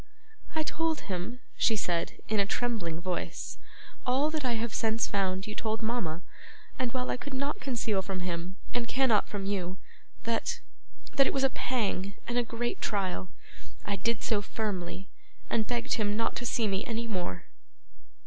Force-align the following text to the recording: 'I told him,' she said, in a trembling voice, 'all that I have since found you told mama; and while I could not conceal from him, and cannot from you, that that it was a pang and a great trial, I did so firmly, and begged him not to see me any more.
'I 0.55 0.63
told 0.63 0.99
him,' 1.01 1.41
she 1.55 1.75
said, 1.75 2.13
in 2.27 2.39
a 2.39 2.45
trembling 2.47 2.99
voice, 2.99 3.59
'all 4.03 4.31
that 4.31 4.43
I 4.43 4.53
have 4.53 4.73
since 4.73 5.05
found 5.05 5.45
you 5.45 5.53
told 5.53 5.83
mama; 5.83 6.23
and 6.79 6.91
while 6.91 7.11
I 7.11 7.17
could 7.17 7.35
not 7.35 7.59
conceal 7.59 8.01
from 8.01 8.21
him, 8.21 8.57
and 8.73 8.87
cannot 8.87 9.29
from 9.29 9.45
you, 9.45 9.77
that 10.23 10.59
that 11.17 11.27
it 11.27 11.33
was 11.35 11.43
a 11.43 11.51
pang 11.51 12.15
and 12.27 12.39
a 12.39 12.43
great 12.43 12.81
trial, 12.81 13.29
I 13.85 13.95
did 13.95 14.23
so 14.23 14.41
firmly, 14.41 15.07
and 15.51 15.67
begged 15.67 15.93
him 15.93 16.17
not 16.17 16.35
to 16.37 16.47
see 16.47 16.67
me 16.67 16.83
any 16.87 17.05
more. 17.05 17.45